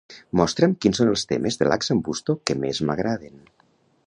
Mostra'm 0.39 0.71
quins 0.85 1.01
són 1.01 1.11
els 1.11 1.27
temes 1.33 1.59
de 1.61 1.69
Lax'n'Busto 1.73 2.39
que 2.51 2.57
més 2.65 2.85
m'agraden. 2.89 3.39